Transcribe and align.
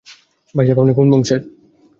ভাই 0.55 0.65
সাব, 0.67 0.77
আপনি 0.77 0.93
কোন 0.97 1.07
বংশের? 1.11 1.41